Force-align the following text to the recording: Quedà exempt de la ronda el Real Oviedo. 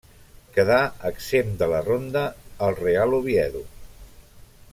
Quedà 0.53 0.77
exempt 1.09 1.53
de 1.61 1.67
la 1.73 1.81
ronda 1.89 2.25
el 2.69 2.75
Real 2.81 3.15
Oviedo. 3.19 3.63